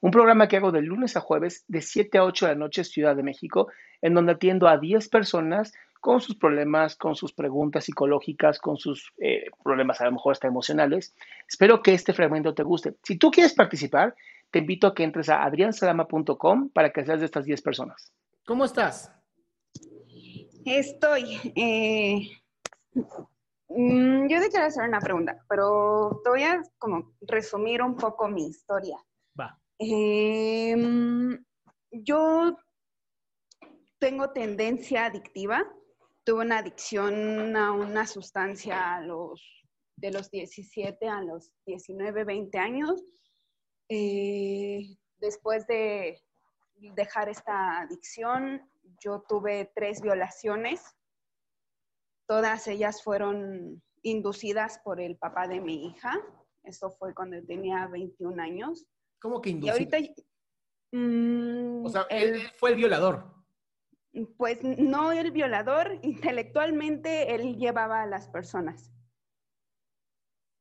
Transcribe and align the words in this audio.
un 0.00 0.10
programa 0.10 0.48
que 0.48 0.56
hago 0.56 0.72
de 0.72 0.82
lunes 0.82 1.16
a 1.16 1.20
jueves 1.20 1.64
de 1.68 1.82
7 1.82 2.18
a 2.18 2.24
8 2.24 2.46
de 2.46 2.52
la 2.52 2.58
noche 2.58 2.84
Ciudad 2.84 3.14
de 3.14 3.22
México, 3.22 3.68
en 4.00 4.14
donde 4.14 4.32
atiendo 4.32 4.68
a 4.68 4.78
10 4.78 5.08
personas 5.08 5.72
con 6.00 6.20
sus 6.20 6.34
problemas, 6.34 6.96
con 6.96 7.14
sus 7.14 7.32
preguntas 7.32 7.84
psicológicas, 7.84 8.58
con 8.58 8.78
sus 8.78 9.12
eh, 9.18 9.46
problemas 9.62 10.00
a 10.00 10.06
lo 10.06 10.12
mejor 10.12 10.32
hasta 10.32 10.48
emocionales. 10.48 11.14
Espero 11.46 11.82
que 11.82 11.92
este 11.92 12.14
fragmento 12.14 12.54
te 12.54 12.62
guste. 12.62 12.96
Si 13.02 13.18
tú 13.18 13.30
quieres 13.30 13.52
participar, 13.52 14.14
te 14.50 14.60
invito 14.60 14.86
a 14.86 14.94
que 14.94 15.04
entres 15.04 15.28
a 15.28 15.44
adriansalama.com 15.44 16.70
para 16.70 16.90
que 16.90 17.04
seas 17.04 17.20
de 17.20 17.26
estas 17.26 17.44
10 17.44 17.60
personas. 17.62 18.12
¿Cómo 18.46 18.64
estás? 18.64 19.12
Estoy. 20.64 21.38
Eh, 21.54 22.30
mm, 23.68 24.26
yo 24.28 24.40
te 24.40 24.48
quiero 24.48 24.66
hacer 24.66 24.88
una 24.88 25.00
pregunta, 25.00 25.44
pero 25.48 26.20
te 26.24 26.30
voy 26.30 26.42
a 26.42 26.62
como 26.78 27.12
resumir 27.20 27.82
un 27.82 27.96
poco 27.96 28.28
mi 28.28 28.46
historia. 28.46 28.96
Em, 29.82 31.42
yo 31.90 32.54
tengo 33.98 34.30
tendencia 34.30 35.06
adictiva. 35.06 35.64
Tuve 36.22 36.44
una 36.44 36.58
adicción 36.58 37.56
a 37.56 37.72
una 37.72 38.06
sustancia 38.06 39.00
de 39.96 40.10
los 40.12 40.30
17 40.30 41.08
a 41.08 41.22
los 41.22 41.50
19, 41.64 42.24
20 42.24 42.58
años. 42.58 43.02
Eh, 43.88 44.98
después 45.16 45.66
de 45.66 46.20
dejar 46.74 47.30
esta 47.30 47.80
adicción, 47.80 48.60
yo 49.02 49.24
tuve 49.26 49.72
tres 49.74 50.02
violaciones. 50.02 50.94
Todas 52.26 52.68
ellas 52.68 53.02
fueron 53.02 53.82
inducidas 54.02 54.78
por 54.84 55.00
el 55.00 55.16
papá 55.16 55.48
de 55.48 55.62
mi 55.62 55.86
hija. 55.86 56.20
Esto 56.64 56.90
fue 56.90 57.14
cuando 57.14 57.42
tenía 57.46 57.86
21 57.86 58.42
años. 58.42 58.86
¿Cómo 59.20 59.40
que 59.40 59.50
inducido? 59.50 59.76
Y 59.78 59.84
ahorita... 59.84 60.22
Mm, 60.92 61.86
o 61.86 61.88
sea, 61.88 62.06
él, 62.10 62.40
fue 62.56 62.70
el 62.70 62.76
violador. 62.76 63.32
Pues 64.36 64.58
no 64.62 65.12
el 65.12 65.30
violador, 65.30 66.00
intelectualmente 66.02 67.34
él 67.34 67.56
llevaba 67.58 68.02
a 68.02 68.06
las 68.06 68.28
personas. 68.28 68.90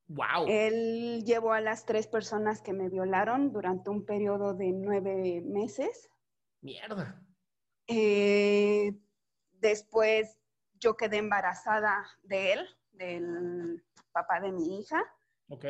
Wow. 0.07 0.47
Él 0.47 1.23
llevó 1.23 1.53
a 1.53 1.61
las 1.61 1.85
tres 1.85 2.07
personas 2.07 2.61
que 2.61 2.73
me 2.73 2.89
violaron 2.89 3.51
durante 3.51 3.89
un 3.89 4.05
periodo 4.05 4.53
de 4.53 4.71
nueve 4.71 5.41
meses. 5.45 6.09
Mierda. 6.61 7.23
Eh, 7.87 8.95
después 9.53 10.39
yo 10.79 10.95
quedé 10.95 11.17
embarazada 11.17 12.07
de 12.23 12.53
él, 12.53 12.67
del 12.91 13.83
papá 14.11 14.39
de 14.39 14.51
mi 14.51 14.79
hija. 14.79 15.03
Ok. 15.47 15.65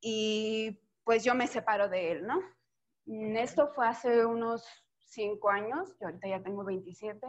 Y 0.00 0.80
pues 1.06 1.22
yo 1.22 1.36
me 1.36 1.46
separo 1.46 1.88
de 1.88 2.10
él, 2.10 2.26
¿no? 2.26 2.40
Esto 3.38 3.68
fue 3.68 3.86
hace 3.86 4.26
unos 4.26 4.66
cinco 4.98 5.48
años, 5.48 5.96
yo 6.00 6.08
ahorita 6.08 6.28
ya 6.28 6.42
tengo 6.42 6.64
27. 6.64 7.24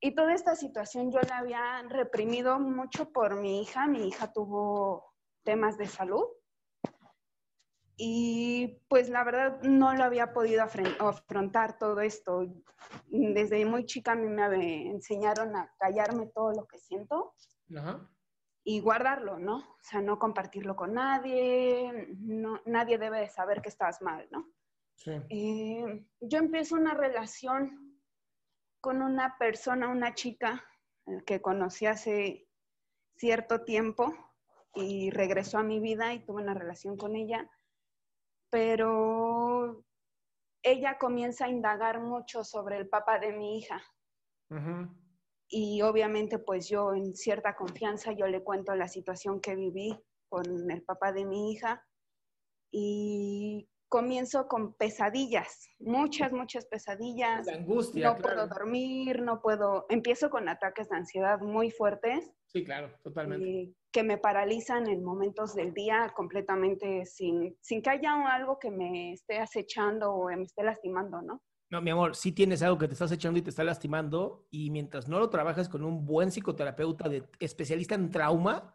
Y 0.00 0.14
toda 0.16 0.34
esta 0.34 0.56
situación 0.56 1.12
yo 1.12 1.20
la 1.28 1.38
había 1.38 1.82
reprimido 1.88 2.58
mucho 2.58 3.12
por 3.12 3.36
mi 3.36 3.62
hija. 3.62 3.86
Mi 3.86 4.08
hija 4.08 4.32
tuvo 4.32 5.14
temas 5.44 5.78
de 5.78 5.86
salud. 5.86 6.24
Y 7.96 8.82
pues 8.88 9.08
la 9.08 9.22
verdad 9.22 9.62
no 9.62 9.94
lo 9.94 10.02
había 10.02 10.32
podido 10.32 10.64
afrontar 10.64 11.78
todo 11.78 12.00
esto. 12.00 12.44
Desde 13.06 13.64
muy 13.66 13.86
chica 13.86 14.12
a 14.12 14.16
mí 14.16 14.26
me 14.26 14.90
enseñaron 14.90 15.54
a 15.54 15.72
callarme 15.78 16.26
todo 16.26 16.50
lo 16.52 16.66
que 16.66 16.80
siento. 16.80 17.34
Ajá 17.76 18.10
y 18.62 18.80
guardarlo, 18.80 19.38
¿no? 19.38 19.58
O 19.58 19.78
sea, 19.80 20.00
no 20.00 20.18
compartirlo 20.18 20.76
con 20.76 20.94
nadie, 20.94 22.08
no, 22.18 22.60
nadie 22.66 22.98
debe 22.98 23.20
de 23.20 23.28
saber 23.28 23.62
que 23.62 23.70
estás 23.70 24.02
mal, 24.02 24.28
¿no? 24.30 24.48
Sí. 24.96 25.12
Eh, 25.30 26.06
yo 26.20 26.38
empiezo 26.38 26.74
una 26.74 26.94
relación 26.94 27.98
con 28.80 29.02
una 29.02 29.38
persona, 29.38 29.88
una 29.88 30.14
chica 30.14 30.62
eh, 31.06 31.22
que 31.24 31.40
conocí 31.40 31.86
hace 31.86 32.48
cierto 33.16 33.64
tiempo 33.64 34.14
y 34.74 35.10
regresó 35.10 35.58
a 35.58 35.62
mi 35.62 35.80
vida 35.80 36.12
y 36.12 36.24
tuve 36.24 36.42
una 36.42 36.54
relación 36.54 36.96
con 36.96 37.16
ella, 37.16 37.50
pero 38.50 39.84
ella 40.62 40.98
comienza 40.98 41.46
a 41.46 41.50
indagar 41.50 42.00
mucho 42.00 42.44
sobre 42.44 42.76
el 42.76 42.88
papá 42.88 43.18
de 43.18 43.32
mi 43.32 43.58
hija. 43.58 43.82
Ajá 44.50 44.90
y 45.50 45.82
obviamente 45.82 46.38
pues 46.38 46.68
yo 46.68 46.94
en 46.94 47.14
cierta 47.14 47.56
confianza 47.56 48.12
yo 48.12 48.26
le 48.26 48.42
cuento 48.42 48.74
la 48.76 48.88
situación 48.88 49.40
que 49.40 49.56
viví 49.56 49.98
con 50.28 50.70
el 50.70 50.82
papá 50.82 51.12
de 51.12 51.24
mi 51.24 51.52
hija 51.52 51.84
y 52.70 53.68
comienzo 53.88 54.46
con 54.46 54.74
pesadillas, 54.74 55.68
muchas, 55.80 56.32
muchas 56.32 56.64
pesadillas. 56.66 57.44
La 57.46 57.54
angustia. 57.54 58.12
No 58.12 58.18
puedo 58.18 58.46
dormir, 58.46 59.20
no 59.20 59.42
puedo, 59.42 59.86
empiezo 59.88 60.30
con 60.30 60.48
ataques 60.48 60.88
de 60.88 60.96
ansiedad 60.96 61.40
muy 61.40 61.72
fuertes. 61.72 62.32
Sí, 62.46 62.64
claro, 62.64 62.92
totalmente. 63.02 63.74
que 63.92 64.02
me 64.04 64.18
paralizan 64.18 64.88
en 64.88 65.02
momentos 65.02 65.54
del 65.54 65.74
día 65.74 66.12
completamente 66.14 67.04
sin, 67.04 67.56
sin 67.60 67.82
que 67.82 67.90
haya 67.90 68.14
algo 68.32 68.60
que 68.60 68.70
me 68.70 69.12
esté 69.12 69.38
acechando 69.38 70.12
o 70.12 70.28
me 70.28 70.44
esté 70.44 70.62
lastimando, 70.62 71.20
¿no? 71.20 71.42
No, 71.70 71.80
mi 71.80 71.90
amor, 71.90 72.16
si 72.16 72.32
tienes 72.32 72.62
algo 72.62 72.78
que 72.78 72.88
te 72.88 72.94
estás 72.94 73.12
echando 73.12 73.38
y 73.38 73.42
te 73.42 73.50
está 73.50 73.62
lastimando 73.62 74.48
y 74.50 74.70
mientras 74.70 75.06
no 75.06 75.20
lo 75.20 75.30
trabajas 75.30 75.68
con 75.68 75.84
un 75.84 76.04
buen 76.04 76.32
psicoterapeuta 76.32 77.08
de 77.08 77.22
especialista 77.38 77.94
en 77.94 78.10
trauma, 78.10 78.74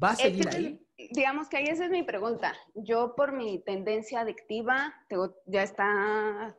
va 0.00 0.10
a 0.10 0.16
seguir 0.16 0.48
ahí. 0.48 0.86
Digamos 0.96 1.48
que 1.48 1.56
ahí 1.56 1.64
esa 1.64 1.86
es 1.86 1.90
mi 1.90 2.04
pregunta. 2.04 2.54
Yo 2.74 3.14
por 3.16 3.32
mi 3.32 3.58
tendencia 3.64 4.20
adictiva, 4.20 4.94
ya 5.46 5.62
está 5.64 6.56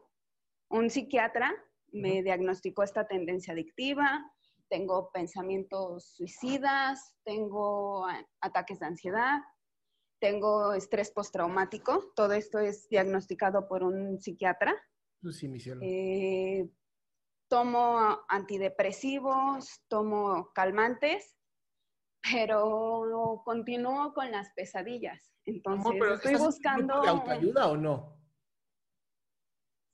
un 0.69 0.89
psiquiatra, 0.89 1.55
me 1.93 2.21
diagnosticó 2.21 2.83
esta 2.83 3.07
tendencia 3.07 3.53
adictiva, 3.53 4.29
tengo 4.67 5.09
pensamientos 5.11 6.15
suicidas, 6.15 7.15
tengo 7.23 8.05
ataques 8.41 8.79
de 8.79 8.85
ansiedad, 8.87 9.39
tengo 10.19 10.73
estrés 10.73 11.11
postraumático, 11.11 12.11
todo 12.13 12.33
esto 12.33 12.59
es 12.59 12.89
diagnosticado 12.89 13.69
por 13.69 13.83
un 13.83 14.19
psiquiatra. 14.19 14.75
Pues 15.21 15.43
eh, 15.81 16.69
tomo 17.49 18.19
antidepresivos, 18.29 19.81
tomo 19.87 20.51
calmantes, 20.53 21.37
pero 22.21 23.41
continúo 23.43 24.13
con 24.13 24.31
las 24.31 24.51
pesadillas. 24.53 25.33
Entonces, 25.45 26.01
estoy 26.13 26.35
buscando. 26.35 27.01
¿De 27.01 27.07
autoayuda 27.07 27.67
o 27.67 27.77
no? 27.77 28.17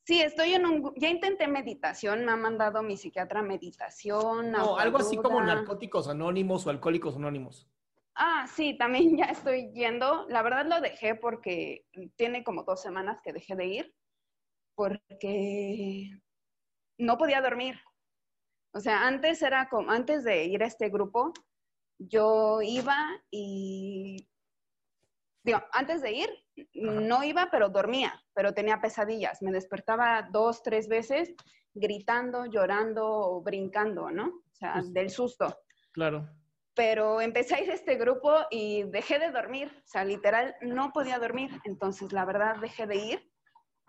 Sí, 0.05 0.21
estoy 0.21 0.53
en 0.53 0.67
un... 0.67 0.93
Ya 0.97 1.09
intenté 1.09 1.47
meditación, 1.47 2.25
me 2.25 2.31
ha 2.31 2.35
mandado 2.35 2.83
mi 2.83 2.95
psiquiatra 2.95 3.41
meditación. 3.41 4.51
No, 4.51 4.77
algo 4.77 4.99
así 4.99 5.17
como 5.17 5.41
narcóticos 5.41 6.07
anónimos 6.07 6.67
o 6.67 6.69
alcohólicos 6.69 7.15
anónimos. 7.15 7.67
Ah, 8.13 8.45
sí, 8.47 8.77
también 8.77 9.17
ya 9.17 9.25
estoy 9.25 9.71
yendo. 9.73 10.27
La 10.29 10.43
verdad 10.43 10.67
lo 10.67 10.79
dejé 10.79 11.15
porque 11.15 11.87
tiene 12.15 12.43
como 12.43 12.63
dos 12.63 12.81
semanas 12.81 13.19
que 13.23 13.33
dejé 13.33 13.55
de 13.55 13.65
ir, 13.65 13.95
porque 14.75 16.11
no 16.97 17.17
podía 17.17 17.41
dormir. 17.41 17.79
O 18.73 18.79
sea, 18.79 19.07
antes 19.07 19.41
era 19.41 19.69
como, 19.69 19.89
antes 19.89 20.23
de 20.23 20.45
ir 20.45 20.61
a 20.63 20.67
este 20.67 20.89
grupo, 20.89 21.33
yo 21.97 22.61
iba 22.61 22.97
y, 23.31 24.29
digo, 25.43 25.61
antes 25.71 26.01
de 26.01 26.11
ir, 26.11 26.29
no 26.73 27.23
iba, 27.23 27.49
pero 27.49 27.69
dormía, 27.69 28.21
pero 28.33 28.53
tenía 28.53 28.81
pesadillas. 28.81 29.41
Me 29.41 29.51
despertaba 29.51 30.27
dos, 30.31 30.61
tres 30.61 30.87
veces 30.87 31.33
gritando, 31.73 32.45
llorando 32.45 33.05
o 33.05 33.41
brincando, 33.41 34.11
¿no? 34.11 34.27
O 34.27 34.55
sea, 34.55 34.73
pues 34.73 34.93
del 34.93 35.09
susto. 35.09 35.57
Claro. 35.91 36.29
Pero 36.73 37.21
empecé 37.21 37.55
a 37.55 37.61
ir 37.61 37.71
a 37.71 37.75
este 37.75 37.95
grupo 37.95 38.33
y 38.49 38.83
dejé 38.83 39.19
de 39.19 39.31
dormir. 39.31 39.71
O 39.77 39.87
sea, 39.87 40.03
literal, 40.03 40.55
no 40.61 40.91
podía 40.91 41.19
dormir. 41.19 41.49
Entonces, 41.63 42.11
la 42.11 42.25
verdad, 42.25 42.57
dejé 42.57 42.85
de 42.87 42.95
ir 42.95 43.31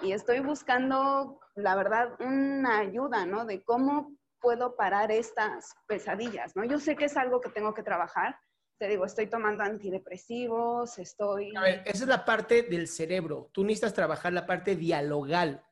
y 0.03 0.13
estoy 0.13 0.41
buscando, 0.41 1.41
la 1.55 1.75
verdad, 1.75 2.11
una 2.21 2.79
ayuda, 2.79 3.25
¿no? 3.27 3.45
De 3.45 3.63
cómo 3.63 4.17
puedo 4.41 4.77
parar 4.77 5.11
estas 5.11 5.75
pesadillas, 5.87 6.55
¿no? 6.55 6.65
Yo 6.65 6.79
sé 6.79 6.97
que 6.97 7.07
es 7.07 7.17
algo 7.17 7.41
que 7.41 7.51
tengo 7.51 7.73
que 7.75 7.83
trabajar. 7.83 8.37
Te 8.79 8.89
digo, 8.89 9.07
estoy 9.07 9.29
tomando 9.29 9.65
antidepresivos, 9.65 10.99
estoy... 10.99 11.53
Esa 11.85 12.05
es 12.05 12.07
la 12.07 12.25
parte 12.25 12.63
del 12.63 12.89
cerebro. 12.89 13.49
Tú 13.53 13.65
necesitas 13.65 13.95
trabajar 13.95 14.33
la 14.35 14.47
parte 14.47 14.77
dialogal. 14.77 15.65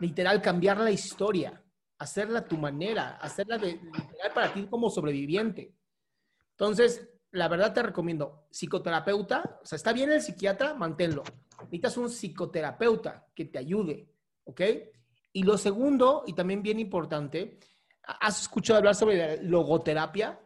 Literal, 0.00 0.40
cambiar 0.40 0.78
la 0.78 0.90
historia, 0.90 1.62
hacerla 1.98 2.40
a 2.40 2.48
tu 2.48 2.56
manera, 2.56 3.18
hacerla 3.20 3.58
de, 3.58 3.74
literal 3.74 4.32
para 4.34 4.52
ti 4.52 4.66
como 4.66 4.88
sobreviviente. 4.88 5.74
Entonces, 6.52 7.06
la 7.34 7.48
verdad 7.48 7.74
te 7.74 7.82
recomiendo 7.82 8.46
psicoterapeuta, 8.50 9.58
o 9.60 9.66
sea, 9.66 9.74
está 9.74 9.92
bien 9.92 10.10
el 10.12 10.22
psiquiatra, 10.22 10.74
manténlo. 10.74 11.24
Necesitas 11.62 11.96
un 11.96 12.08
psicoterapeuta 12.08 13.26
que 13.34 13.46
te 13.46 13.58
ayude, 13.58 14.08
¿ok? 14.44 14.60
Y 15.32 15.42
lo 15.42 15.58
segundo, 15.58 16.22
y 16.28 16.34
también 16.34 16.62
bien 16.62 16.78
importante, 16.78 17.58
¿has 18.04 18.42
escuchado 18.42 18.78
hablar 18.78 18.94
sobre 18.94 19.42
logoterapia? 19.42 20.40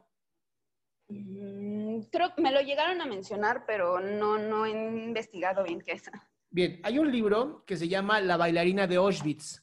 Mm, 1.09 2.01
creo 2.11 2.35
que 2.35 2.41
me 2.41 2.53
lo 2.53 2.63
llegaron 2.63 3.03
a 3.03 3.07
mencionar, 3.07 3.65
pero 3.67 4.01
no, 4.01 4.39
no 4.39 4.65
he 4.65 4.71
investigado 4.71 5.65
bien 5.65 5.83
qué 5.83 5.93
es. 5.93 6.11
Bien, 6.49 6.81
hay 6.85 6.99
un 6.99 7.13
libro 7.13 7.65
que 7.67 7.77
se 7.77 7.89
llama 7.89 8.21
La 8.23 8.39
bailarina 8.39 8.87
de 8.87 8.97
Auschwitz. 8.97 9.63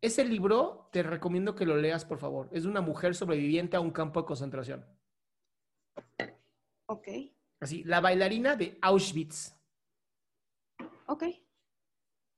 Ese 0.00 0.24
libro 0.24 0.88
te 0.90 1.02
recomiendo 1.02 1.54
que 1.54 1.66
lo 1.66 1.76
leas, 1.76 2.06
por 2.06 2.18
favor. 2.18 2.48
Es 2.50 2.62
de 2.62 2.70
una 2.70 2.80
mujer 2.80 3.14
sobreviviente 3.14 3.76
a 3.76 3.80
un 3.80 3.90
campo 3.90 4.22
de 4.22 4.26
concentración. 4.26 4.97
Ok. 6.88 7.08
Así, 7.60 7.84
La 7.84 8.00
bailarina 8.00 8.56
de 8.56 8.78
Auschwitz. 8.80 9.54
Ok. 11.06 11.24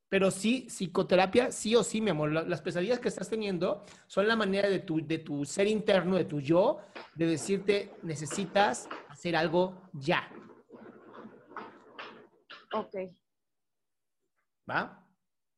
Pero 0.08 0.32
sí, 0.32 0.66
psicoterapia, 0.68 1.52
sí 1.52 1.76
o 1.76 1.84
sí, 1.84 2.00
mi 2.00 2.10
amor. 2.10 2.32
Las 2.32 2.60
pesadillas 2.62 2.98
que 2.98 3.08
estás 3.08 3.28
teniendo 3.28 3.84
son 4.08 4.26
la 4.26 4.34
manera 4.34 4.68
de 4.68 4.80
tu, 4.80 5.06
de 5.06 5.18
tu 5.18 5.44
ser 5.44 5.68
interno, 5.68 6.16
de 6.16 6.24
tu 6.24 6.40
yo, 6.40 6.80
de 7.14 7.26
decirte, 7.26 7.94
necesitas 8.02 8.88
hacer 9.08 9.36
algo 9.36 9.88
ya. 9.92 10.28
Ok. 12.72 12.96
¿Va? 14.68 15.06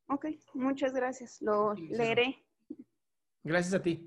Ok, 0.08 0.26
muchas 0.52 0.92
gracias. 0.92 1.40
Lo 1.40 1.72
leeré. 1.74 2.44
Gracias 3.42 3.72
a 3.72 3.82
ti. 3.82 4.06